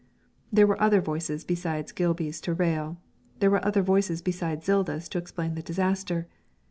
[0.51, 2.99] There were other voices besides Gilby's to rail;
[3.37, 6.27] there were other voices besides Zilda's to explain the disaster.